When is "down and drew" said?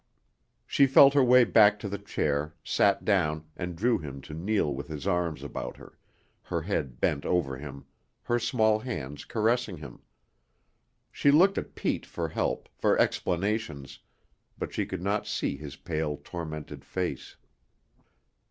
3.05-3.99